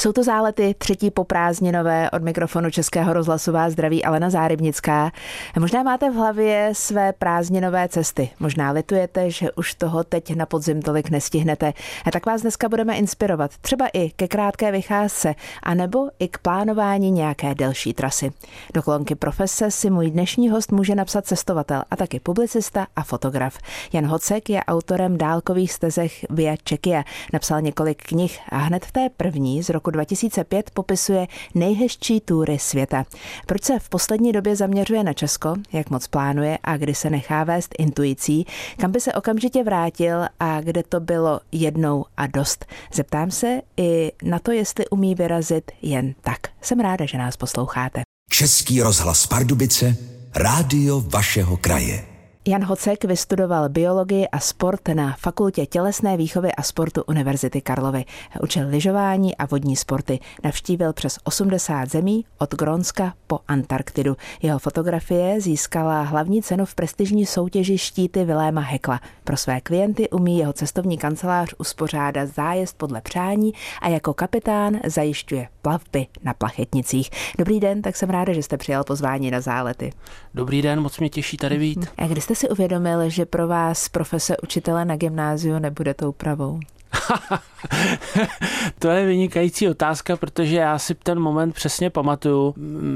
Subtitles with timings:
[0.00, 5.12] Jsou to zálety třetí poprázdninové od mikrofonu Českého rozhlasu vás zdraví Alena Zárybnická.
[5.58, 8.30] Možná máte v hlavě své prázdninové cesty.
[8.38, 11.72] Možná litujete, že už toho teď na podzim tolik nestihnete.
[12.04, 17.10] A tak vás dneska budeme inspirovat třeba i ke krátké vycházce, anebo i k plánování
[17.10, 18.32] nějaké delší trasy.
[18.74, 23.58] Do kolonky profese si můj dnešní host může napsat cestovatel a taky publicista a fotograf.
[23.92, 27.04] Jan Hocek je autorem dálkových stezech Via Czechia.
[27.32, 32.58] Napsal několik knih a hned v té první z roku roku 2005 popisuje nejhezčí túry
[32.58, 33.04] světa.
[33.46, 37.44] Proč se v poslední době zaměřuje na Česko, jak moc plánuje a kdy se nechá
[37.44, 42.66] vést intuicí, kam by se okamžitě vrátil a kde to bylo jednou a dost.
[42.94, 46.40] Zeptám se i na to, jestli umí vyrazit jen tak.
[46.62, 48.02] Jsem ráda, že nás posloucháte.
[48.30, 49.96] Český rozhlas Pardubice,
[50.34, 52.09] rádio vašeho kraje.
[52.48, 58.04] Jan Hocek vystudoval biologii a sport na Fakultě tělesné výchovy a sportu Univerzity Karlovy.
[58.42, 60.18] Učil lyžování a vodní sporty.
[60.44, 64.16] Navštívil přes 80 zemí od Grónska po Antarktidu.
[64.42, 69.00] Jeho fotografie získala hlavní cenu v prestižní soutěži štíty Viléma Hekla.
[69.24, 73.52] Pro své klienty umí jeho cestovní kancelář uspořádat zájezd podle přání
[73.82, 77.10] a jako kapitán zajišťuje plavby na plachetnicích.
[77.38, 79.92] Dobrý den, tak jsem ráda, že jste přijal pozvání na zálety.
[80.34, 81.86] Dobrý den, moc mě těší tady být.
[81.98, 86.60] A kdy jste si uvědomil, že pro vás profese učitele na gymnáziu nebude tou pravou?
[88.78, 92.54] to je vynikající otázka, protože já si ten moment přesně pamatuju.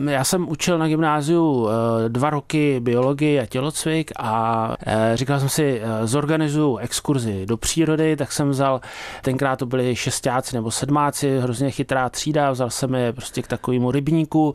[0.09, 5.49] Já jsem učil na gymnáziu eh, dva roky biologii a tělocvik a eh, říkal jsem
[5.49, 8.81] si, eh, zorganizuju exkurzi do přírody, tak jsem vzal,
[9.23, 13.91] tenkrát to byli šestáci nebo sedmáci, hrozně chytrá třída, vzal jsem je prostě k takovému
[13.91, 14.55] rybníku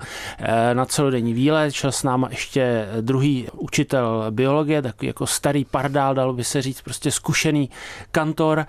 [0.74, 6.34] na celodenní výlet, šel s náma ještě druhý učitel biologie, takový jako starý pardál, dalo
[6.34, 7.70] by se říct, prostě zkušený
[8.12, 8.66] kantor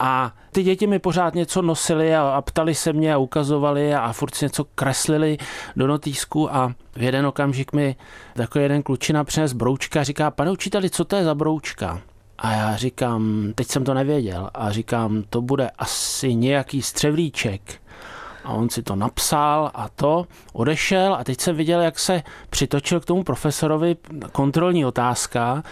[0.00, 4.00] a ty děti mi pořád něco nosili a, a ptali se mě a ukazovali a,
[4.00, 5.38] a furt něco kreslili
[5.76, 7.96] do notýsku a v jeden okamžik mi
[8.34, 12.00] takový jeden klučina přines broučka a říká, pane učiteli, co to je za broučka?
[12.38, 17.80] A já říkám, teď jsem to nevěděl a říkám, to bude asi nějaký střevlíček.
[18.44, 23.00] A on si to napsal a to odešel a teď jsem viděl, jak se přitočil
[23.00, 23.96] k tomu profesorovi
[24.32, 25.62] kontrolní otázka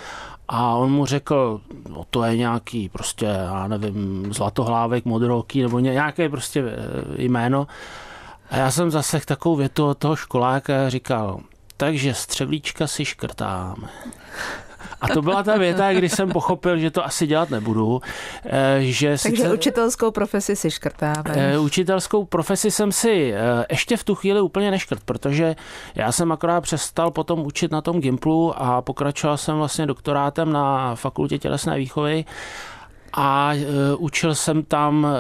[0.49, 6.29] a on mu řekl, no to je nějaký prostě, já nevím, zlatohlávek, modroký nebo nějaké
[6.29, 7.67] prostě eh, jméno.
[8.51, 11.41] A já jsem zase takovou větu od toho školáka říkal,
[11.77, 13.89] takže střevlíčka si škrtáme.
[15.01, 18.03] A to byla ta věta, kdy jsem pochopil, že to asi dělat nebudu.
[18.45, 21.25] Eh, že Takže sice, učitelskou profesi si škrtáme.
[21.35, 25.57] Eh, učitelskou profesi jsem si eh, ještě v tu chvíli úplně neškrt, protože
[25.95, 30.95] já jsem akorát přestal potom učit na tom Gimplu a pokračoval jsem vlastně doktorátem na
[30.95, 32.25] fakultě tělesné výchovy
[33.13, 33.67] a e,
[33.99, 35.11] učil jsem tam e,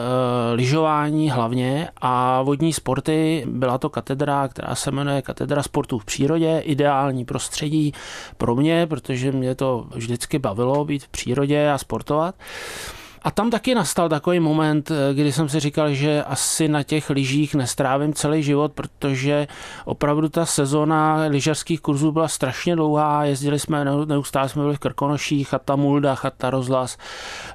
[0.55, 3.45] lyžování hlavně a vodní sporty.
[3.49, 7.93] Byla to katedra, která se jmenuje Katedra sportů v přírodě, ideální prostředí
[8.37, 12.35] pro mě, protože mě to vždycky bavilo být v přírodě a sportovat.
[13.23, 17.11] A tam taky nastal takový moment, eh, kdy jsem si říkal, že asi na těch
[17.11, 19.47] lyžích nestrávím celý život, protože
[19.85, 25.49] opravdu ta sezona lyžařských kurzů byla strašně dlouhá, jezdili jsme, neustále jsme byli v Krkonoších,
[25.49, 26.97] chata Mulda, chata Rozhlas,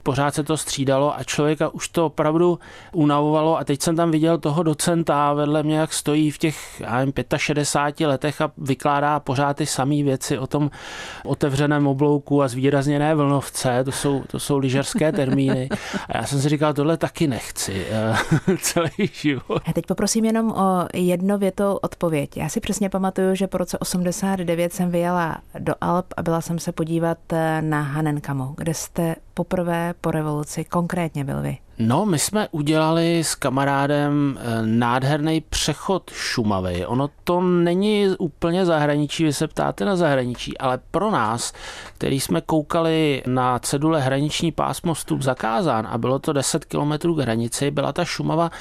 [0.04, 2.60] pořád se to střídalo a člověka už to opravdu
[2.92, 3.58] unavovalo.
[3.58, 7.14] A teď jsem tam viděl toho docenta vedle mě, jak stojí v těch já nevím,
[7.38, 10.72] 65 letech a vykládá pořád ty samé věci o tom
[11.26, 15.53] otevřeném oblouku a zvýrazněné vlnovce, to jsou, to jsou lyžařské termíny
[16.10, 18.16] a já jsem si říkal, tohle taky nechci eh,
[18.62, 19.62] celý život.
[19.66, 22.38] A teď poprosím jenom o jednovětou odpověď.
[22.38, 26.60] Já si přesně pamatuju, že po roce 89 jsem vyjela do Alp a byla jsem
[26.60, 31.58] se podívat eh, na Hanenkamu, kde jste poprvé po revoluci konkrétně byl vy.
[31.80, 36.86] No, my jsme udělali s kamarádem eh, nádherný přechod Šumavy.
[36.86, 41.54] Ono to není úplně zahraničí, vy se ptáte na zahraničí, ale pro nás,
[41.98, 47.20] který jsme koukali na cedule hraniční pásmo vstup zakázán a bylo to 10 kilometrů k
[47.20, 48.52] hranici, byla ta Šumava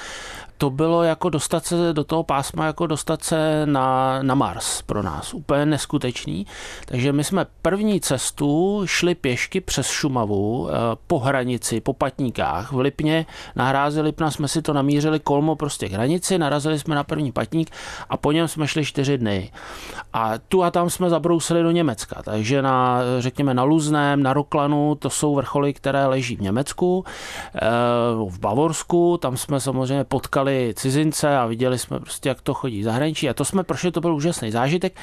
[0.63, 5.03] to bylo jako dostat se do toho pásma, jako dostat se na, na Mars pro
[5.03, 5.35] nás.
[5.35, 6.47] Úplně neskutečný.
[6.87, 10.75] Takže my jsme první cestu šli pěšky přes Šumavu eh,
[11.07, 12.73] po hranici, po patníkách.
[12.73, 13.27] V Lipně,
[13.57, 17.33] na hrázi Lipna jsme si to namířili kolmo prostě k hranici, narazili jsme na první
[17.33, 17.71] patník
[18.09, 19.51] a po něm jsme šli čtyři dny.
[20.13, 22.23] A tu a tam jsme zabrousili do Německa.
[22.23, 27.05] Takže na, řekněme, na Luzném, na Roklanu, to jsou vrcholy, které leží v Německu,
[27.55, 27.61] eh,
[28.29, 32.81] v Bavorsku, tam jsme samozřejmě potkali potkali cizince a viděli jsme prostě, jak to chodí
[32.81, 33.29] v zahraničí.
[33.29, 34.97] A to jsme prošli, to byl úžasný zážitek.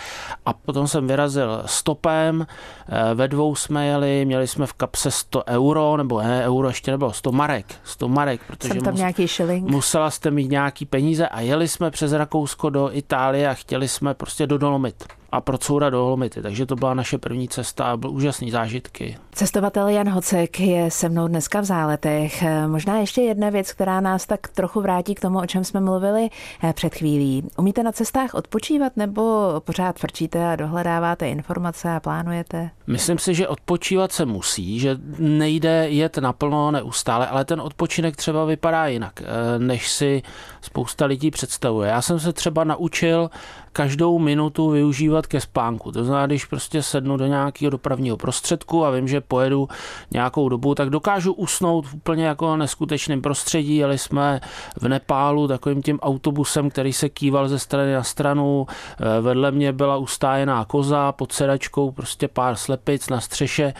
[0.45, 2.47] A potom jsem vyrazil stopem,
[2.87, 6.91] eh, ve dvou jsme jeli, měli jsme v kapse 100 euro, nebo ne, euro ještě
[6.91, 9.69] nebylo, 100 marek, 100 marek, protože jsem tam mus, nějaký šilling.
[9.69, 14.13] musela jste mít nějaký peníze a jeli jsme přes Rakousko do Itálie a chtěli jsme
[14.13, 16.41] prostě do Dolomit a procourat do Holmity.
[16.41, 19.17] Takže to byla naše první cesta a byl úžasný zážitky.
[19.31, 22.43] Cestovatel Jan Hocek je se mnou dneska v záletech.
[22.67, 26.29] Možná ještě jedna věc, která nás tak trochu vrátí k tomu, o čem jsme mluvili
[26.63, 27.43] eh, před chvílí.
[27.57, 32.69] Umíte na cestách odpočívat nebo pořád frčíte a dohledáváte informace a plánujete?
[32.87, 38.45] Myslím si, že odpočívat se musí, že nejde jet naplno neustále, ale ten odpočinek třeba
[38.45, 40.21] vypadá jinak, eh, než si
[40.61, 41.89] spousta lidí představuje.
[41.89, 43.29] Já jsem se třeba naučil
[43.73, 45.91] každou minutu využívat ke spánku.
[45.91, 49.67] To znamená, když prostě sednu do nějakého dopravního prostředku a vím, že pojedu
[50.11, 53.75] nějakou dobu, tak dokážu usnout v úplně jako neskutečném prostředí.
[53.75, 54.41] Jeli jsme
[54.77, 58.67] v Nepálu takovým tím autobusem, který se kýval ze strany na stranu.
[58.67, 63.73] Eh, vedle mě byla ustájená koza pod sedačkou, prostě pár slepic na střeše,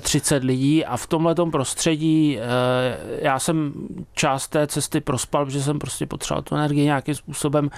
[0.00, 3.72] 30 eh, lidí a v tomhle prostředí eh, já jsem
[4.14, 7.70] část té cesty prospal, protože jsem prostě potřeboval tu energii nějakým způsobem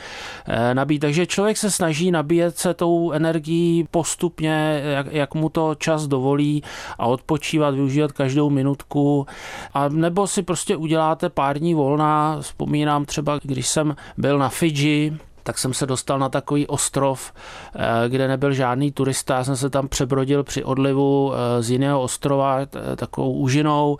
[0.73, 1.00] nabít.
[1.00, 6.06] Takže člověk člověk se snaží nabíjet se tou energií postupně, jak, jak mu to čas
[6.06, 6.62] dovolí
[6.98, 9.26] a odpočívat, využívat každou minutku.
[9.75, 12.38] A nebo si prostě uděláte pár dní volna.
[12.40, 15.12] Vzpomínám třeba, když jsem byl na Fidži,
[15.46, 17.32] tak jsem se dostal na takový ostrov,
[17.75, 19.37] eh, kde nebyl žádný turista.
[19.37, 22.58] Já jsem se tam přebrodil při odlivu eh, z jiného ostrova
[22.96, 23.98] takovou úžinou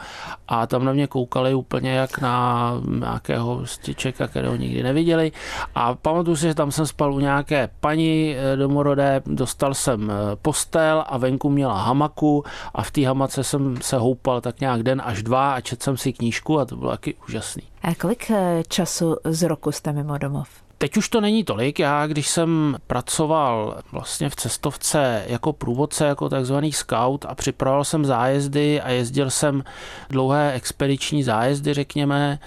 [0.49, 5.33] a tam na mě koukali úplně jak na nějakého styčeka, kterého nikdy neviděli.
[5.75, 10.13] A pamatuju si, že tam jsem spal u nějaké paní eh, domorodé, dostal jsem
[10.43, 12.45] postel a venku měla hamaku
[12.75, 15.97] a v té hamace jsem se houpal tak nějak den až dva a četl jsem
[15.97, 17.63] si knížku a to bylo taky úžasný.
[17.83, 18.31] A kolik
[18.69, 20.66] času z roku jste mimo domov?
[20.79, 21.79] Teď už to není tolik.
[21.79, 28.05] Já, když jsem pracoval vlastně v cestovce jako průvodce, jako takzvaný scout a připravoval jsem
[28.05, 29.65] zájezdy a jezdil jsem
[30.11, 32.39] dlouhé expediční zájezdy, řekněme,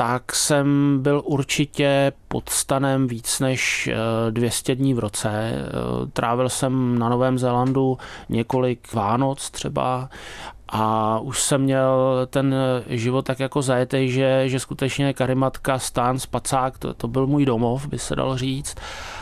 [0.00, 3.90] tak jsem byl určitě pod stanem víc než
[4.30, 5.30] 200 eh, dní v roce.
[5.30, 5.60] Eh,
[6.12, 7.98] trávil jsem na Novém Zélandu
[8.28, 10.08] několik Vánoc třeba
[10.72, 12.54] a už jsem měl ten
[12.86, 17.86] život tak jako zajetej, že, že skutečně Karimatka, Stán, Spacák, to, to byl můj domov,
[17.86, 18.74] by se dalo říct.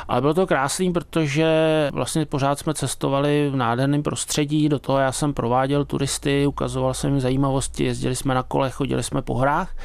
[0.08, 1.48] Ale bylo to krásný, protože
[1.92, 7.10] vlastně pořád jsme cestovali v nádherném prostředí, do toho já jsem prováděl turisty, ukazoval jsem
[7.10, 9.76] jim zajímavosti, jezdili jsme na kole, chodili jsme po hrách.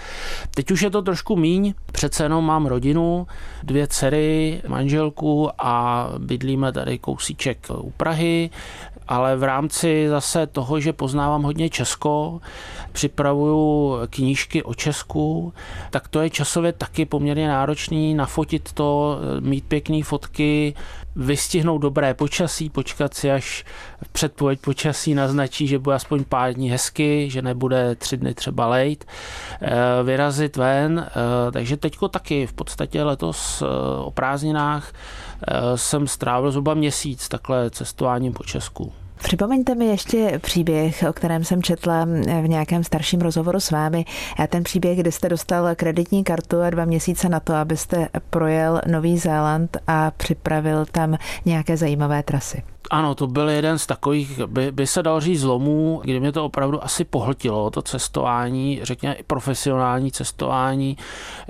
[0.56, 3.28] Teď už je to trošku míň, přece jenom mám rodinu,
[3.64, 8.50] dvě dcery, manželku a bydlíme tady kousíček u Prahy
[9.08, 12.42] ale v rámci zase toho, že poznávám hodně Česko,
[12.92, 15.54] připravuju knížky o Česku,
[15.90, 20.74] tak to je časově taky poměrně náročný, nafotit to, mít pěkné fotky,
[21.16, 23.66] vystihnout dobré počasí, počkat si, až
[24.12, 29.06] předpověď počasí naznačí, že bude aspoň pár dní hezky, že nebude tři dny třeba lejt,
[29.62, 29.72] eh,
[30.04, 33.66] vyrazit ven, eh, takže teďko taky v podstatě letos eh,
[34.04, 34.94] o prázdninách
[35.76, 39.03] jsem strávil zhruba měsíc takhle cestováním po Česku.
[39.24, 42.06] Připomeňte mi ještě příběh, o kterém jsem četla
[42.42, 44.06] v nějakém starším rozhovoru s vámi.
[44.50, 49.18] Ten příběh, kdy jste dostal kreditní kartu a dva měsíce na to, abyste projel Nový
[49.18, 52.64] Zéland a připravil tam nějaké zajímavé trasy.
[52.90, 56.46] Ano, to byl jeden z takových, by, by se dal říct zlomů, kdy mě to
[56.46, 60.98] opravdu asi pohltilo, to cestování, řekněme i profesionální cestování.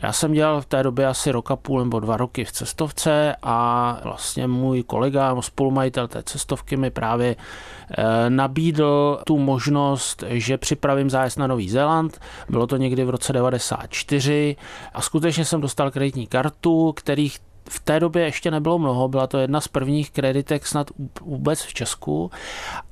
[0.03, 3.99] Já jsem dělal v té době asi roka půl nebo dva roky v cestovce a
[4.03, 11.37] vlastně můj kolega, spolumajitel té cestovky mi právě eh, nabídl tu možnost, že připravím zájezd
[11.37, 12.19] na Nový Zéland.
[12.49, 14.55] Bylo to někdy v roce 94
[14.93, 19.37] a skutečně jsem dostal kreditní kartu, kterých v té době ještě nebylo mnoho, byla to
[19.37, 20.91] jedna z prvních kreditek snad
[21.21, 22.31] vůbec v Česku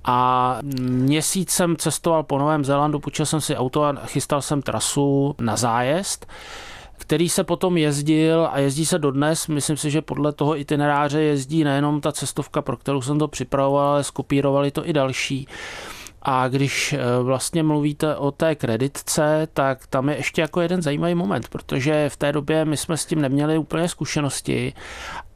[0.04, 5.36] a měsíc jsem cestoval po Novém Zélandu, půjčil jsem si auto a chystal jsem trasu
[5.42, 6.26] na zájezd
[7.02, 9.48] který se potom jezdil a jezdí se dodnes.
[9.48, 13.88] Myslím si, že podle toho itineráře jezdí nejenom ta cestovka, pro kterou jsem to připravoval,
[13.88, 15.48] ale skopírovali to i další.
[16.22, 21.16] A když eh, vlastně mluvíte o té kreditce, tak tam je ještě jako jeden zajímavý
[21.16, 24.74] moment, protože v té době my jsme s tím neměli úplně zkušenosti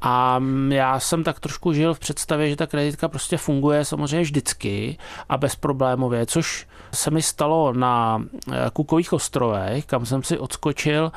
[0.01, 4.97] a já jsem tak trošku žil v představě, že ta kreditka prostě funguje samozřejmě vždycky
[5.29, 11.11] a bezproblémově, což se mi stalo na eh, Kukových ostrovech, kam jsem si odskočil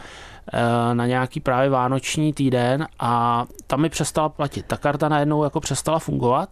[0.93, 4.67] na nějaký právě vánoční týden a tam mi přestala platit.
[4.67, 6.49] Ta karta najednou jako přestala fungovat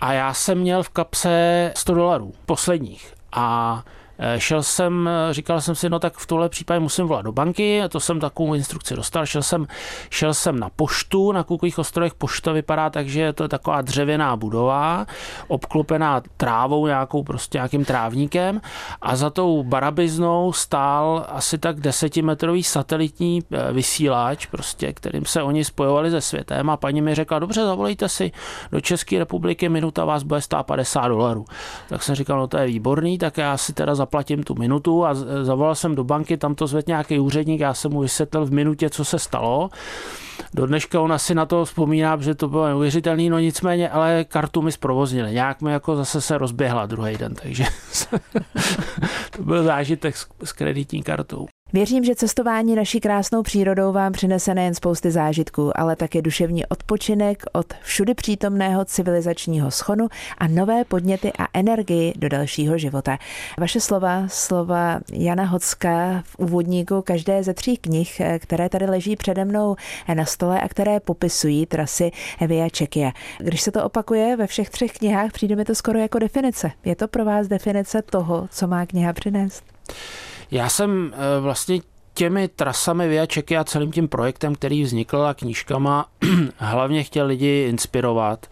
[0.00, 3.14] a já jsem měl v kapse 100 dolarů, posledních.
[3.32, 4.03] A Eh,
[4.38, 8.00] šel jsem, říkal jsem si, no tak v tohle případě musím volat do banky, to
[8.00, 9.66] jsem takovou instrukci dostal, šel jsem,
[10.10, 12.14] šel jsem na poštu, na Kukových ostrovech.
[12.14, 15.06] Pošta vypadá tak, že je to taková dřevěná budova,
[15.48, 18.60] obklopená trávou nějakou, prostě nějakým trávníkem.
[19.02, 25.64] A za tou barabiznou stál asi tak desetimetrový satelitní eh, vysílač, prostě, kterým se oni
[25.64, 26.70] spojovali se světem.
[26.70, 28.32] A paní mi řekla, dobře, zavolejte si
[28.72, 31.44] do České republiky, minuta vás bude stát 50 dolarů.
[31.88, 35.14] Tak jsem říkal, no to je výborný, tak já si teda zaplatím tu minutu a
[35.42, 38.90] zavolal jsem do banky, tam to zvedl nějaký úředník, já jsem mu vysvětlil v minutě,
[38.90, 39.70] co se stalo.
[40.54, 44.62] Do dneška on asi na to vzpomíná, že to bylo neuvěřitelné, no nicméně, ale kartu
[44.62, 45.32] mi zprovoznili.
[45.32, 47.64] Nějak mi jako zase se rozběhla druhý den, takže
[49.36, 51.46] to byl zážitek s kreditní kartou.
[51.74, 57.42] Věřím, že cestování naší krásnou přírodou vám přinese nejen spousty zážitků, ale také duševní odpočinek
[57.52, 63.18] od všudy přítomného civilizačního schonu a nové podněty a energii do dalšího života.
[63.58, 69.44] Vaše slova, slova Jana Hocka v úvodníku každé ze tří knih, které tady leží přede
[69.44, 69.76] mnou
[70.14, 72.10] na stole a které popisují trasy
[72.46, 73.12] Via Čekia.
[73.38, 76.70] Když se to opakuje ve všech třech knihách, přijde mi to skoro jako definice.
[76.84, 79.64] Je to pro vás definice toho, co má kniha přinést?
[80.54, 81.80] Já jsem eh, vlastně
[82.14, 86.06] těmi trasami Via Čeky a celým tím projektem, který vznikl a knížkama,
[86.56, 88.46] hlavně chtěl lidi inspirovat.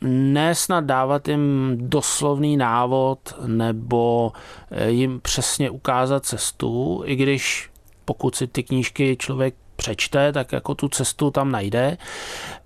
[0.00, 4.32] Ne snad dávat jim doslovný návod nebo
[4.70, 7.70] eh, jim přesně ukázat cestu, i když
[8.04, 11.96] pokud si ty knížky člověk přečte, tak jako tu cestu tam najde.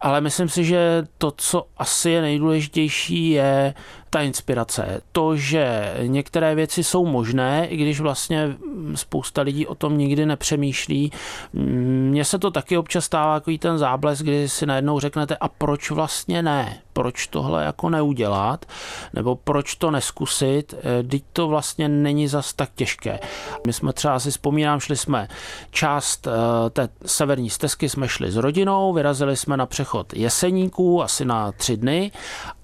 [0.00, 3.74] Ale myslím si, že to, co asi je nejdůležitější, je
[4.14, 5.00] ta inspirace.
[5.12, 8.56] To, že některé věci jsou možné, i když vlastně
[8.94, 11.12] spousta lidí o tom nikdy nepřemýšlí.
[11.52, 15.90] Mně se to taky občas stává jako ten záblesk, kdy si najednou řeknete, a proč
[15.90, 16.78] vlastně ne?
[16.92, 18.66] Proč tohle jako neudělat?
[19.12, 20.74] Nebo proč to neskusit?
[21.10, 23.18] Teď to vlastně není zas tak těžké.
[23.66, 25.28] My jsme třeba si vzpomínám, šli jsme
[25.70, 26.30] část eh,
[26.70, 31.76] té severní stezky, jsme šli s rodinou, vyrazili jsme na přechod jeseníků asi na tři
[31.76, 32.12] dny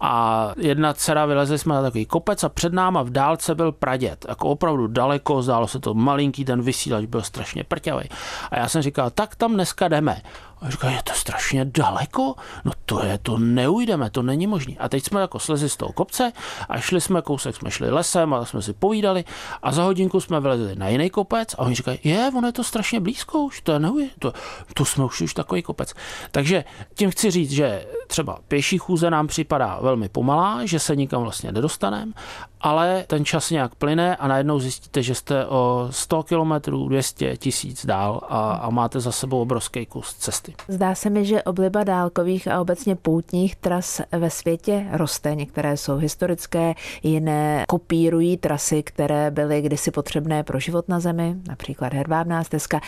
[0.00, 4.26] a jedna dcera vylezli jsme na takový kopec a před náma v dálce byl pradět.
[4.28, 8.08] Jako opravdu daleko, zdálo se to malinký, ten vysílač byl strašně prťavý.
[8.50, 10.22] A já jsem říkal, tak tam dneska jdeme.
[10.60, 12.34] A říká, je to strašně daleko?
[12.64, 14.74] No to je, to neujdeme, to není možné.
[14.78, 16.32] A teď jsme jako slezli z toho kopce
[16.68, 19.24] a šli jsme kousek, jsme šli lesem a jsme si povídali
[19.62, 22.64] a za hodinku jsme vylezli na jiný kopec a oni říkají, je, ono je to
[22.64, 24.32] strašně blízko už, to je neujde, to,
[24.74, 25.94] to jsme už, už takový kopec.
[26.30, 26.64] Takže
[26.94, 31.52] tím chci říct, že třeba pěší chůze nám připadá velmi pomalá, že se nikam vlastně
[31.52, 32.12] nedostaneme,
[32.60, 37.86] ale ten čas nějak plyne a najednou zjistíte, že jste o 100 kilometrů, 200 tisíc
[37.86, 40.54] dál a, a máte za sebou obrovský kus cesty.
[40.68, 45.34] Zdá se mi, že obliba dálkových a obecně poutních tras ve světě roste.
[45.34, 51.94] Některé jsou historické, jiné kopírují trasy, které byly kdysi potřebné pro život na Zemi, například
[51.94, 52.80] Hervábná stezka.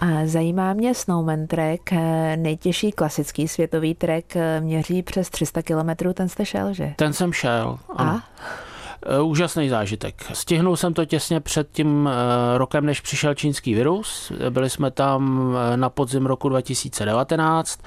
[0.00, 1.90] A zajímá mě Snowman Trek,
[2.36, 6.94] nejtěžší klasický světový trek, měří přes 300 kilometrů, ten jste šel, že?
[6.96, 8.10] Ten jsem šel, ano.
[8.10, 8.22] A?
[9.06, 10.30] Eh, úžasný zážitek.
[10.32, 14.32] Stihnul jsem to těsně před tím eh, rokem, než přišel čínský virus.
[14.50, 17.80] Byli jsme tam eh, na podzim roku 2019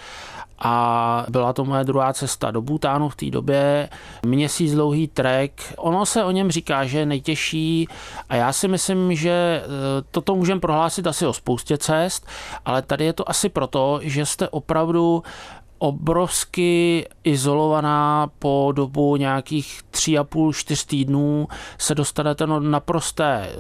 [0.60, 3.90] a byla to moje druhá cesta do Bhutánu v té době.
[4.26, 5.74] Měsíc dlouhý trek.
[5.78, 7.88] Ono se o něm říká, že je nejtěžší
[8.30, 9.64] a já si myslím, že
[10.12, 12.28] toto můžeme prohlásit asi o spoustě cest,
[12.66, 15.24] ale tady je to asi proto, že jste opravdu
[15.82, 21.48] obrovsky izolovaná po dobu nějakých tři a půl, čtyř týdnů
[21.78, 23.56] se dostanete do naprosté eh,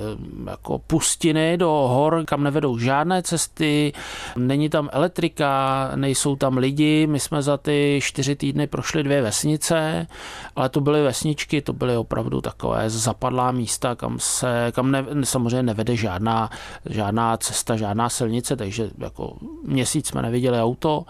[0.49, 3.93] jako pustiny do hor, kam nevedou žádné cesty,
[4.35, 10.07] není tam elektrika, nejsou tam lidi, my jsme za ty čtyři týdny prošli dvě vesnice,
[10.55, 15.63] ale to byly vesničky, to byly opravdu takové zapadlá místa, kam se, kam ne, samozřejmě
[15.63, 16.49] nevede žádná,
[16.89, 21.05] žádná cesta, žádná silnice, takže jako měsíc jsme neviděli auto.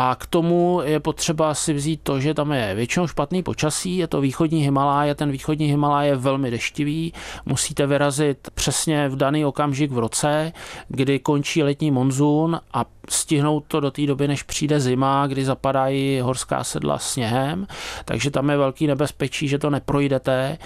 [0.00, 4.06] A k tomu je potřeba si vzít to, že tam je většinou špatný počasí, je
[4.06, 7.12] to východní Himaláje, ten východní Himaláje je velmi deštivý,
[7.46, 10.52] musíte vyrazit přesně v daný okamžik v roce,
[10.88, 16.20] kdy končí letní monzun a stihnout to do té doby, než přijde zima, kdy zapadají
[16.20, 17.66] horská sedla sněhem,
[18.04, 20.58] takže tam je velký nebezpečí, že to neprojdete.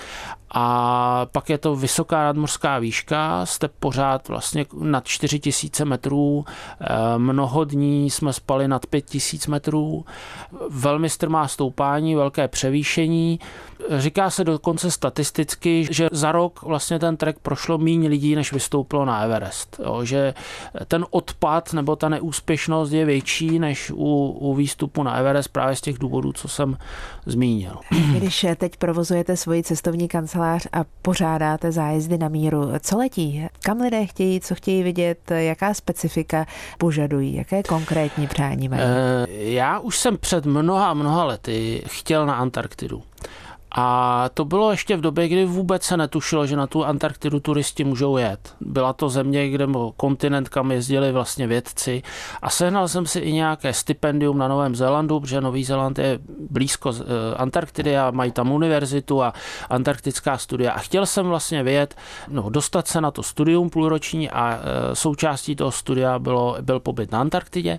[0.55, 6.45] A pak je to vysoká nadmořská výška, jste pořád vlastně nad 4000 metrů,
[6.81, 6.87] eh,
[7.19, 10.05] mnoho dní jsme spali nad 5000 metrů,
[10.71, 13.39] velmi strmá stoupání, velké převýšení,
[13.99, 19.05] Říká se dokonce statisticky, že za rok vlastně ten trek prošlo méně lidí, než vystoupilo
[19.05, 19.81] na Everest.
[19.85, 20.35] Jo, že
[20.89, 25.77] ten odpad nebo ta neúspěšnost úspěšnost je větší než u, u výstupu na Everest právě
[25.77, 26.77] z těch důvodů, co jsem
[27.27, 27.77] zmínil.
[28.17, 33.47] Když teď provozujete svoji cestovní kancelář a pořádáte zájezdy na míru, co letí?
[33.61, 36.47] Kam lidé chtějí, co chtějí vidět, jaká specifika
[36.79, 38.83] požadují, jaké konkrétní přání mají?
[39.29, 43.03] Já už jsem před mnoha, mnoha lety chtěl na Antarktidu.
[43.75, 47.85] A to bylo ještě v době, kdy vůbec se netušilo, že na tu Antarktidu turisti
[47.85, 48.55] můžou jet.
[48.61, 52.03] Byla to země, kde kontinent, kam jezdili vlastně vědci.
[52.43, 56.19] A sehnal jsem si i nějaké stipendium na Novém Zélandu, protože Nový Zéland je
[56.51, 57.03] blízko eh,
[57.37, 59.33] Antarktidy a mají tam univerzitu a
[59.71, 60.73] antarktická studia.
[60.73, 61.95] A chtěl jsem vlastně vědět,
[62.29, 67.13] no, dostat se na to studium půlroční a eh, součástí toho studia bylo, byl pobyt
[67.13, 67.79] na Antarktidě.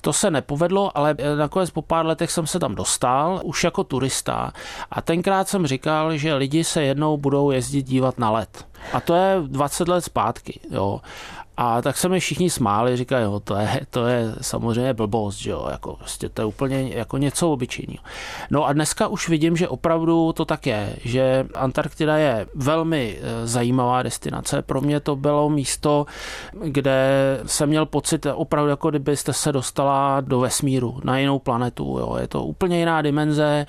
[0.00, 3.84] To se nepovedlo, ale eh, nakonec po pár letech jsem se tam dostal, už jako
[3.84, 4.52] turista.
[4.90, 8.66] A tenkrát Tenkrát jsem říkal, že lidi se jednou budou jezdit dívat na let.
[8.92, 10.60] A to je 20 let zpátky.
[10.70, 11.00] Jo.
[11.62, 15.50] A tak se mi všichni smáli, říkají, jo, to je, to je samozřejmě blbost, že
[15.50, 18.04] jo, jako prostě to je úplně jako něco obyčejného.
[18.50, 23.46] No a dneska už vidím, že opravdu to tak je, že Antarktida je velmi eh,
[23.46, 24.62] zajímavá destinace.
[24.62, 26.06] Pro mě to bylo místo,
[26.64, 27.00] kde
[27.46, 31.96] jsem měl pocit opravdu, jako kdybyste se dostala do vesmíru, na jinou planetu.
[32.00, 32.16] Jo.
[32.20, 33.66] Je to úplně jiná dimenze,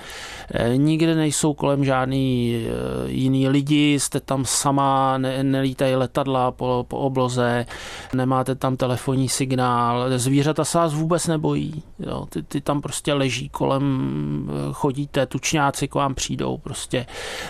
[0.54, 6.86] eh, nikde nejsou kolem žádný eh, jiný lidi, jste tam sama, ne, nelítají letadla po,
[6.88, 7.66] po obloze,
[8.14, 13.50] nemáte tam telefonní signál, zvířata se vás vůbec nebojí, jo, ty, ty tam prostě leží
[13.50, 17.06] kolem, chodíte, tučňáci k vám přijdou, prostě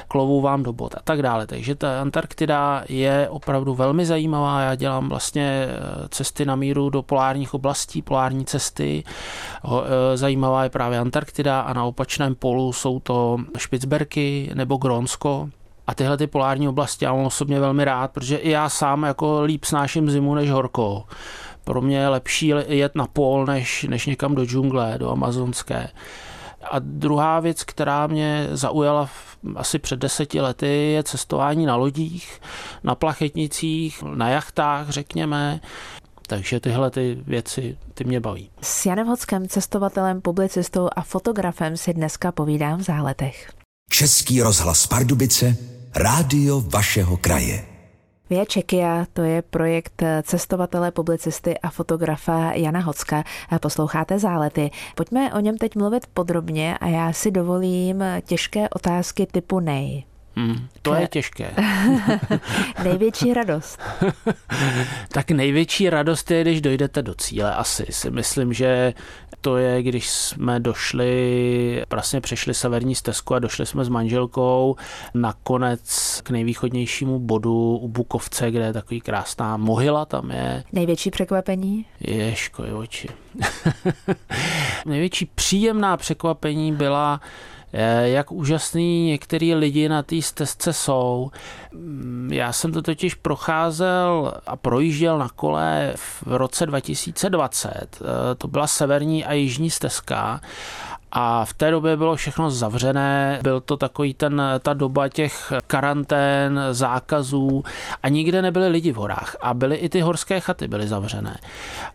[0.07, 1.47] klovou vám do bod a tak dále.
[1.47, 7.01] Takže ta Antarktida je opravdu velmi zajímavá, já dělám vlastně eh, cesty na míru do
[7.01, 9.03] polárních oblastí, polární cesty,
[9.65, 15.49] eh, zajímavá je právě Antarktida a na opačném polu jsou to Špicberky nebo Grónsko,
[15.91, 19.41] a tyhle ty polární oblasti já mám osobně velmi rád, protože i já sám jako
[19.41, 21.03] líp snáším zimu než horko.
[21.63, 25.87] Pro mě je lepší jet na pol, než, než někam do džungle, do amazonské.
[26.71, 29.09] A druhá věc, která mě zaujala
[29.55, 32.41] asi před deseti lety, je cestování na lodích,
[32.83, 35.59] na plachetnicích, na jachtách, řekněme.
[36.27, 38.49] Takže tyhle ty věci, ty mě baví.
[38.61, 43.51] S Janem Hockem, cestovatelem, publicistou a fotografem si dneska povídám v záletech.
[43.89, 47.65] Český rozhlas Pardubice Rádio vašeho kraje.
[48.29, 53.23] Via Čekia, to je projekt cestovatele, publicisty a fotografa Jana Hocka.
[53.59, 54.71] Posloucháte zálety.
[54.95, 60.03] Pojďme o něm teď mluvit podrobně a já si dovolím těžké otázky typu nej.
[60.35, 61.51] Hmm, to je těžké.
[62.83, 63.79] největší radost.
[65.11, 67.55] tak největší radost je, když dojdete do cíle.
[67.55, 68.93] Asi si myslím, že
[69.41, 74.75] to je, když jsme došli, vlastně přešli severní stezku a došli jsme s manželkou
[75.13, 80.63] nakonec k nejvýchodnějšímu bodu u Bukovce, kde je takový krásná mohyla tam je.
[80.71, 81.85] Největší překvapení?
[81.99, 83.07] Ješko, oči.
[84.85, 87.21] Největší příjemná překvapení byla
[88.03, 91.31] jak úžasný některý lidi na té stezce jsou.
[91.71, 97.87] Mm, já jsem to totiž procházel a projížděl na kole v roce 2020.
[98.01, 100.41] Eh, to byla severní a jižní stezka
[101.11, 106.59] a v té době bylo všechno zavřené, byl to takový ten, ta doba těch karantén,
[106.71, 107.63] zákazů
[108.03, 111.37] a nikde nebyli lidi v horách a byly i ty horské chaty byly zavřené.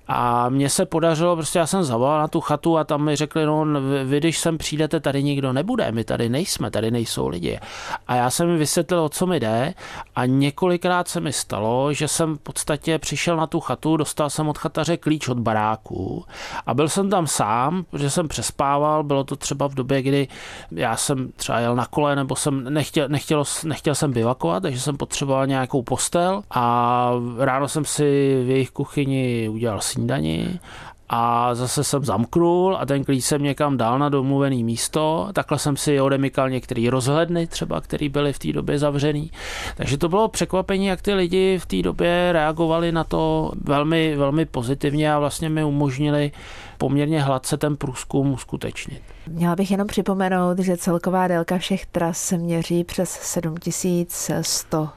[0.08, 3.46] A mně se podařilo, prostě já jsem zavolal na tu chatu a tam mi řekli,
[3.46, 3.66] no
[4.04, 7.60] vy když sem přijdete, tady nikdo nebude, my tady nejsme, tady nejsou lidi.
[8.08, 9.74] A já jsem vysvětlil, o co mi jde
[10.16, 14.48] a několikrát se mi stalo, že jsem v podstatě přišel na tu chatu, dostal jsem
[14.48, 16.24] od chataře klíč od baráku
[16.66, 20.28] a byl jsem tam sám, protože jsem přespával, bylo to třeba v době, kdy
[20.70, 24.96] já jsem třeba jel na kole, nebo jsem nechtěl, nechtěl, nechtěl jsem bivakovat, takže jsem
[24.96, 28.02] potřeboval nějakou postel a ráno jsem si
[28.44, 30.60] v jejich kuchyni udělal snídani
[31.08, 35.28] a zase jsem zamknul a ten klíč jsem někam dal na domluvený místo.
[35.32, 39.30] Takhle jsem si odemykal některý rozhledny třeba, který byly v té době zavřený.
[39.76, 44.46] Takže to bylo překvapení, jak ty lidi v té době reagovali na to velmi, velmi
[44.46, 46.32] pozitivně a vlastně mi umožnili
[46.78, 49.02] poměrně hladce ten průzkum uskutečnit.
[49.28, 54.88] Měla bych jenom připomenout, že celková délka všech tras se měří přes 7100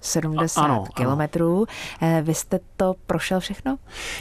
[0.00, 1.66] 70 ano, kilometrů.
[2.00, 2.16] Ano.
[2.18, 3.76] Eh, vy jste to prošel všechno?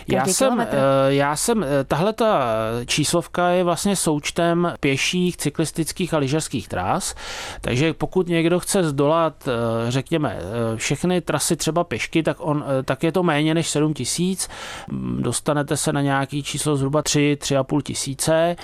[0.07, 0.75] já jsem, kilometr?
[0.75, 7.15] Eh, já jsem, eh, tahle ta číslovka je vlastně součtem pěších, cyklistických a lyžařských tras,
[7.61, 9.47] takže pokud někdo chce zdolat,
[9.87, 10.39] řekněme,
[10.75, 14.49] všechny trasy třeba pěšky, tak, on, tak je to méně než 7 tisíc,
[14.87, 18.55] mm, dostanete se na nějaký číslo zhruba 3, 3,5 tisíce.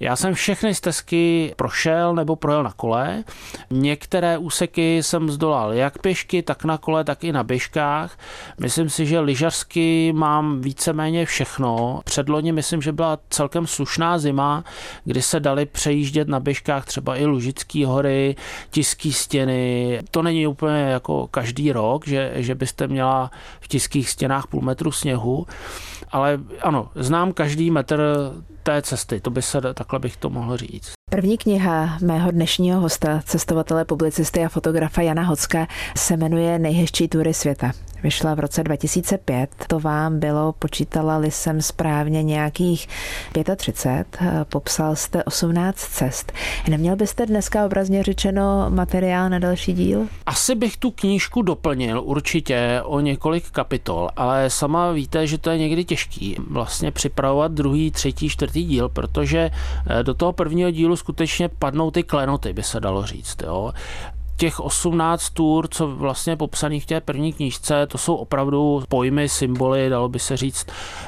[0.00, 3.24] Já jsem všechny stezky prošel nebo projel na kole.
[3.70, 8.18] Některé úseky jsem zdolal jak pěšky, tak jak na kole, tak i na běžkách.
[8.60, 12.00] Myslím si, že lyžařsky mám víceméně všechno.
[12.04, 14.64] Předloni myslím, že byla celkem slušná zima,
[15.04, 18.36] kdy se dali přejíždět na běžkách třeba i Lužický hory,
[18.70, 20.00] Tiský stěny.
[20.10, 24.92] To není úplně jako každý rok, že, že byste měla v Tiských stěnách půl metru
[24.92, 25.46] sněhu,
[26.10, 28.02] ale ano, znám každý metr
[28.62, 30.97] té cesty, to by se, takhle bych to mohl říct.
[31.10, 35.66] První kniha mého dnešního hosta, cestovatele, publicisty a fotografa Jana Hocka,
[35.96, 37.72] se jmenuje Nejhezčí tury světa.
[38.02, 39.50] Vyšla v roce 2005.
[39.66, 42.88] To vám bylo, počítala-li jsem správně, nějakých
[43.56, 44.18] 35.
[44.44, 46.32] Popsal jste 18 cest.
[46.68, 50.06] Neměl byste dneska obrazně řečeno materiál na další díl?
[50.26, 55.58] Asi bych tu knížku doplnil určitě o několik kapitol, ale sama víte, že to je
[55.58, 59.50] někdy těžký vlastně připravovat druhý, třetí, čtvrtý díl, protože
[59.86, 63.42] eh, do toho prvního dílu skutečně padnou ty klenoty, by se dalo říct.
[63.42, 63.72] Jo
[64.38, 69.88] těch 18 tur, co vlastně popsaných v té první knížce, to jsou opravdu pojmy, symboly,
[69.88, 70.66] dalo by se říct,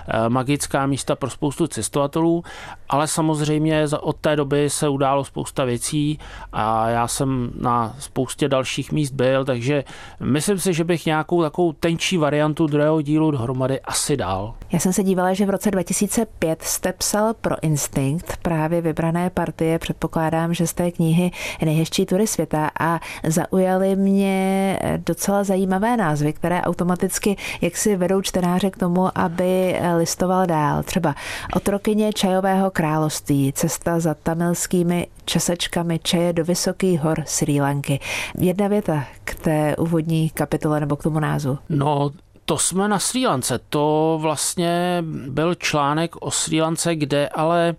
[0.09, 2.45] eh, magická místa pro spoustu cestovatelů,
[2.88, 6.19] ale samozřejmě od té doby se událo spousta věcí
[6.53, 9.85] a já jsem na spoustě dalších míst byl, takže
[10.21, 14.55] myslím si, že bych nějakou takovou tenčí variantu druhého dílu dohromady asi dal.
[14.73, 19.79] Já jsem se dívala, že v roce 2005 jste psal pro Instinct právě vybrané partie,
[19.79, 21.31] předpokládám, že z té knihy
[21.64, 28.77] Nejhezčí tury světa a zaujaly mě docela zajímavé názvy, které automaticky jaksi vedou čtenáře k
[28.77, 30.83] tomu, aby listoval dál.
[30.83, 31.15] Třeba
[31.57, 38.01] Otrokyně čajového království, cesta za tamilskými česečkami čaje do vysokých hor Sri Lanky.
[38.39, 41.59] Jedna věta k té úvodní kapitole nebo k tomu názvu.
[41.69, 42.11] No,
[42.51, 43.61] to jsme na Sri Lance.
[43.69, 47.75] To vlastně byl článek o Sri Lance, kde ale,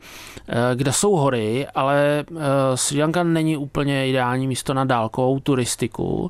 [0.47, 6.29] eh, kde jsou hory, ale eh, Sri Lanka není úplně ideální místo na dálkovou turistiku.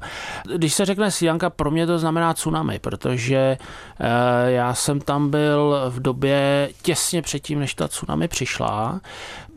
[0.55, 3.57] Když se řekne Sri Lanka, pro mě to znamená tsunami, protože
[3.99, 9.01] eh, já jsem tam byl v době těsně předtím, než ta tsunami přišla.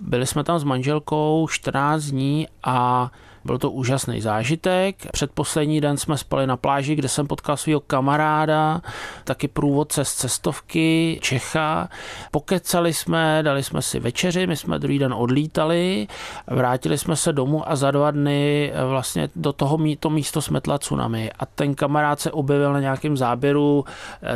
[0.01, 3.11] Byli jsme tam s manželkou 14 dní a
[3.45, 4.97] byl to úžasný zážitek.
[5.13, 8.81] Předposlední den jsme spali na pláži, kde jsem potkal svého kamaráda,
[9.25, 11.89] taky průvodce z cestovky Čecha.
[12.31, 16.09] Pokecali jsme, dali jsme si večeři, my jsme druhý den odlítali,
[16.47, 21.31] vrátili jsme se domů a za dva dny vlastně do toho to místo smetla tsunami.
[21.39, 23.85] A ten kamarád se objevil na nějakém záběru,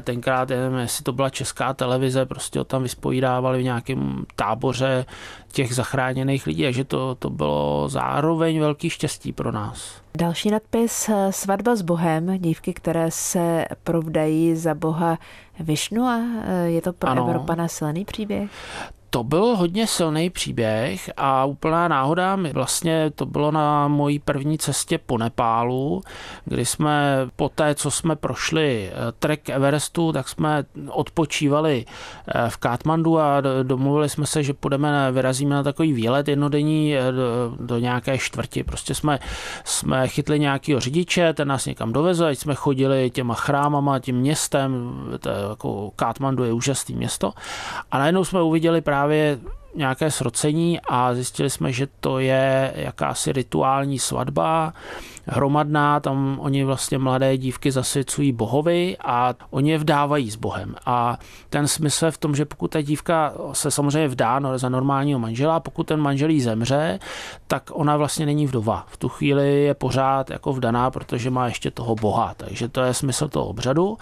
[0.03, 5.05] tenkrát, nevím, jestli to byla česká televize, prostě ho tam vyspovídávali v nějakém táboře
[5.53, 10.03] těch zachráněných lidí a že to, to bylo zároveň velký štěstí pro nás.
[10.19, 15.19] Další nadpis Svatba s Bohem, dívky, které se provdají za Boha
[15.61, 16.21] Višnu a
[16.65, 17.23] je to pro ano.
[17.23, 18.51] Evropana silný příběh?
[19.11, 24.99] To byl hodně silný příběh a úplná náhoda, vlastně to bylo na mojí první cestě
[24.99, 26.03] po Nepálu,
[26.44, 31.85] kdy jsme po té, co jsme prošli eh, trek Everestu, tak jsme odpočívali
[32.29, 37.12] eh, v Katmandu a domluvili jsme se, že půjdeme, vyrazíme na takový výlet jednodenní eh,
[37.12, 38.64] do, do nějaké čtvrti.
[38.64, 39.18] Prostě jsme,
[39.64, 45.01] jsme chytli nějakého řidiče, ten nás někam dovezl, ať jsme chodili těma chrámama, tím městem,
[45.21, 47.33] to je jako Katmandu je úžasné město
[47.90, 49.39] a najednou jsme uviděli právě právě
[49.75, 54.73] nějaké srocení a zjistili jsme, že to je jakási rituální svatba,
[55.29, 60.75] hromadná, tam oni vlastně mladé dívky zasvěcují bohovi a oni je vdávají s bohem.
[60.87, 61.19] A
[61.51, 65.19] ten smysl je v tom, že pokud ta dívka se samozřejmě vdá no, za normálního
[65.19, 66.99] manžela, pokud ten manžel jí zemře,
[67.47, 68.87] tak ona vlastně není vdova.
[68.89, 72.35] V tu chvíli je pořád jako vdaná, protože má ještě toho boha.
[72.37, 73.99] Takže to je smysl toho obřadu.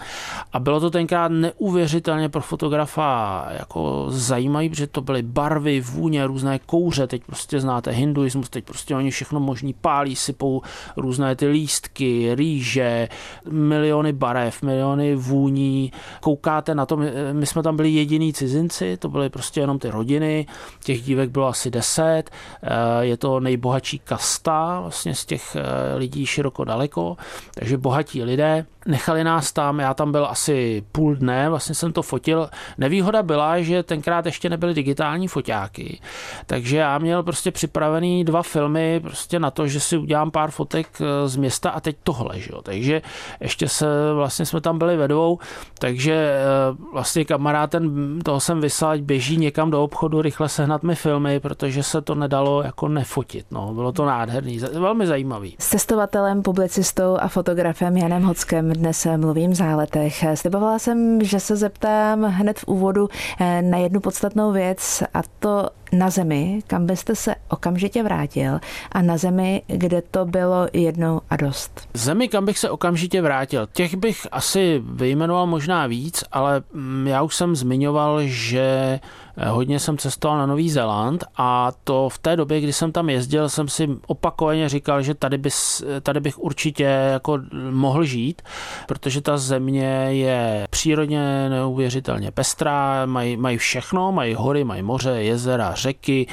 [0.53, 6.59] A bylo to tenkrát neuvěřitelně pro fotografa jako zajímavý, protože to byly barvy, vůně, různé
[6.59, 7.07] kouře.
[7.07, 10.61] Teď prostě znáte hinduismus, teď prostě oni všechno možný pálí, sypou
[10.97, 13.09] různé ty lístky, rýže,
[13.49, 15.91] miliony barev, miliony vůní.
[16.21, 16.97] Koukáte na to,
[17.31, 20.45] my jsme tam byli jediní cizinci, to byly prostě jenom ty rodiny,
[20.83, 22.23] těch dívek bylo asi deset,
[22.63, 27.17] eh, je to nejbohatší kasta vlastně z těch eh, lidí široko daleko,
[27.53, 28.65] takže bohatí lidé.
[28.85, 32.49] Nechali nás tam, já tam byl asi půl dne, vlastně jsem to fotil.
[32.77, 35.99] Nevýhoda byla, že tenkrát ještě nebyly digitální foťáky,
[36.45, 40.87] takže já měl prostě připravený dva filmy prostě na to, že si udělám pár fotek
[41.25, 42.61] z města a teď tohle, že jo.
[42.61, 43.01] Takže
[43.39, 45.39] ještě se, vlastně jsme tam byli ve dvou,
[45.79, 50.95] takže eh, vlastně kamarád ten, toho jsem vyslal, běží někam do obchodu rychle sehnat mi
[50.95, 53.73] filmy, protože se to nedalo jako nefotit, no.
[53.73, 55.55] Bylo to nádherný, velmi zajímavý.
[55.59, 60.25] S cestovatelem, publicistou a fotografem Janem Hockem dnes mluvím v záletech.
[60.35, 63.07] Slibovala jsem, že se zeptám hned v úvodu
[63.39, 68.59] eh, na jednu podstatnou věc a to na zemi, kam byste se okamžitě vrátil
[68.91, 71.89] a na zemi, kde to bylo jednou a dost?
[71.93, 73.67] Zemi, kam bych se okamžitě vrátil.
[73.73, 78.99] Těch bych asi vyjmenoval možná víc, ale mm, já už jsem zmiňoval, že
[79.45, 83.49] hodně jsem cestoval na Nový Zéland a to v té době, kdy jsem tam jezdil,
[83.49, 87.39] jsem si opakovaně říkal, že tady, bys, tady bych určitě jako
[87.71, 88.41] mohl žít,
[88.87, 95.73] protože ta země je přírodně neuvěřitelně pestrá, mají, mají všechno, mají hory, mají moře, jezera,
[95.75, 96.27] řeky.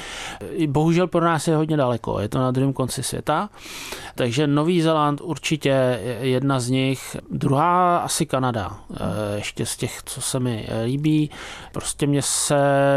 [0.67, 3.49] Bohužel pro nás je hodně daleko, je to na druhém konci světa.
[4.15, 7.17] Takže Nový Zéland určitě jedna z nich.
[7.31, 8.97] Druhá asi Kanada, eh,
[9.35, 11.29] ještě z těch, co se mi líbí.
[11.71, 12.94] Prostě mě se eh,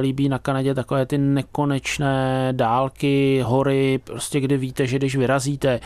[0.00, 5.80] líbí na Kanadě takové ty nekonečné dálky, hory, prostě kde víte, že když vyrazíte,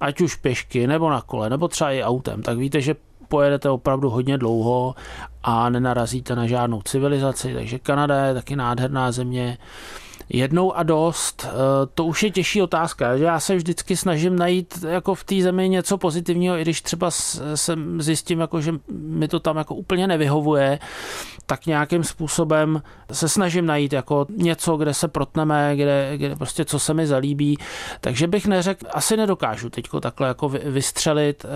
[0.00, 2.94] ať už pěšky, nebo na kole, nebo třeba i autem, tak víte, že
[3.28, 4.94] pojedete opravdu hodně dlouho
[5.42, 9.58] a nenarazíte na žádnou civilizaci, takže Kanada je taky nádherná země
[10.32, 11.50] jednou a dost, eh,
[11.94, 15.68] to už je těžší otázka, že já se vždycky snažím najít jako v té zemi
[15.68, 17.10] něco pozitivního, i když třeba
[17.54, 20.78] jsem zjistím, jako, že mi to tam jako úplně nevyhovuje,
[21.46, 26.78] tak nějakým způsobem se snažím najít jako něco, kde se protneme, kde, kde prostě co
[26.78, 27.58] se mi zalíbí,
[28.00, 31.44] takže bych neřekl, asi nedokážu teďko takhle jako vystřelit.
[31.44, 31.48] Eh,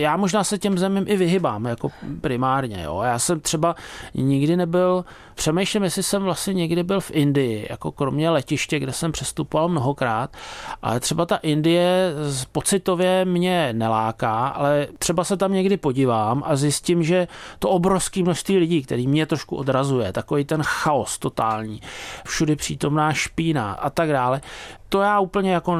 [0.00, 1.88] já možná se těm zemím i vyhybám, jako
[2.20, 3.00] primárně, jo.
[3.04, 3.74] Já jsem třeba
[4.14, 5.04] nikdy nebyl,
[5.42, 10.36] přemýšlím, jestli jsem vlastně někdy byl v Indii, jako kromě letiště, kde jsem přestupoval mnohokrát,
[10.82, 12.12] ale třeba ta Indie
[12.52, 17.28] pocitově mě neláká, ale třeba se tam někdy podívám a zjistím, že
[17.58, 21.80] to obrovské množství lidí, který mě trošku odrazuje, takový ten chaos totální,
[22.26, 24.40] všudy přítomná špína a tak dále,
[24.92, 25.78] to já úplně jako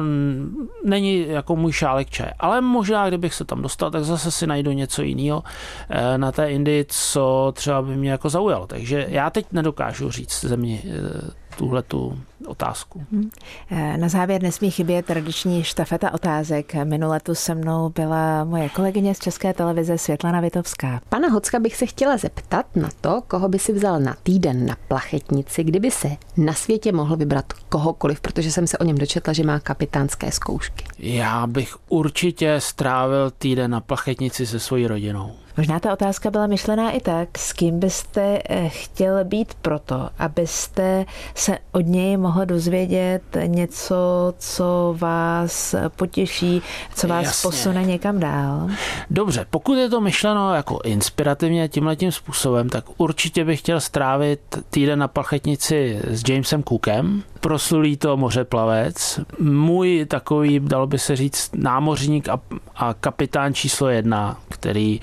[0.85, 2.33] není jako můj šálek čaje.
[2.39, 5.43] Ale možná, kdybych se tam dostal, tak zase si najdu něco jiného
[5.89, 8.67] eh, na té Indii, co třeba by mě jako zaujalo.
[8.67, 13.05] Takže já teď nedokážu říct země eh, tuhle tu otázku.
[13.11, 13.29] Hmm.
[13.71, 16.73] Eh, na závěr nesmí chybět tradiční štafeta otázek.
[16.83, 21.01] Minule tu se mnou byla moje kolegyně z České televize Světlana Vitovská.
[21.09, 24.77] Pana Hocka bych se chtěla zeptat na to, koho by si vzal na týden na
[24.87, 29.43] plachetnici, kdyby se na světě mohl vybrat kohokoliv, protože jsem se o něm dočetla, že
[29.43, 30.85] má kapitánské zkoušky.
[30.99, 35.31] Já bych určitě strávil týden na plachetnici se svojí rodinou.
[35.57, 41.05] Možná ta otázka byla myšlená i tak, s kým byste eh, chtěl být proto, abyste
[41.35, 43.95] se od něj mohl dozvědět něco,
[44.37, 46.61] co vás potěší,
[46.95, 47.47] co vás Jasně.
[47.47, 48.69] posune někam dál.
[49.09, 54.39] Dobře, pokud je to myšleno jako inspirativně tímhle tím způsobem, tak určitě bych chtěl strávit
[54.69, 61.49] týden na plachetnici s Jamesem Cookem, proslulý to mořeplavec, můj takový, dalo by se říct,
[61.55, 62.39] námořník a,
[62.75, 65.01] a kapitán číslo jedna, který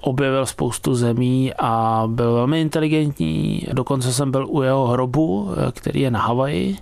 [0.00, 3.62] objevil spoustu zemí a byl velmi inteligentní.
[3.72, 6.76] Dokonce jsem byl u jeho hrobu, který je na Havaji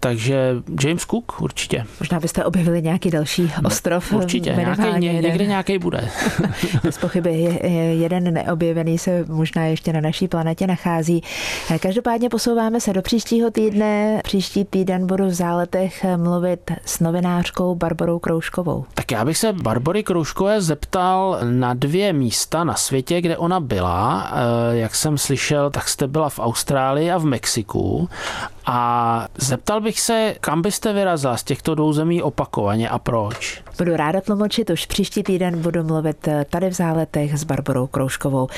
[0.00, 1.84] takže James Cook určitě.
[2.00, 4.12] Možná byste objevili nějaký další ostrov.
[4.12, 6.08] Určitě, nějaký, ně, někde nějaký bude.
[6.82, 7.58] Bez pochyby
[7.98, 11.22] jeden neobjevený se možná ještě na naší planetě nachází.
[11.80, 14.20] Každopádně posouváme se do příštího týdne.
[14.24, 18.84] Příští týden budu v záletech mluvit s novinářkou Barbarou Krouškovou.
[18.94, 24.32] Tak já bych se Barbory Krouškové zeptal na dvě místa na světě, kde ona byla.
[24.32, 28.08] Eh, jak jsem slyšel, tak jste byla v Austrálii a v Mexiku.
[28.66, 33.62] A zeptal bych se, kam byste vyrazila z těchto dvou zemí opakovaně a proč?
[33.78, 38.48] Budu ráda tlumočit, už příští týden budu mluvit eh, tady v záletech s Barbarou Krouškovou.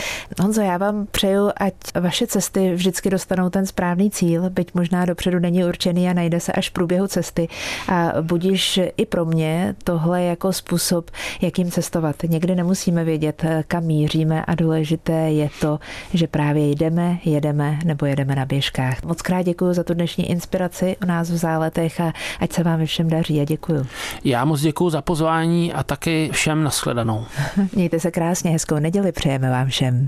[0.40, 5.38] Honzo, já vám přeju, ať vaše cesty vždycky dostanou ten správný cíl, byť možná dopředu
[5.38, 7.48] není určený a najde se až v průběhu cesty.
[7.88, 12.16] A budíš i pro mě tohle jako způsob, jakým cestovat.
[12.22, 15.78] Někdy nemusíme vědět, eh, kam míříme a důležité je to,
[16.14, 19.02] že právě jdeme, jedeme nebo jedeme na běžkách.
[19.02, 22.86] Moc krát děkuji za tu dnešní inspiraci u nás v záletech a ať se vám
[22.86, 23.86] všem daří a děkuji.
[24.24, 27.24] Já moc děkuji za pozvání a taky všem nashledanou.
[27.74, 30.06] Mějte se krásně, hezkou neděli přejeme vám všem.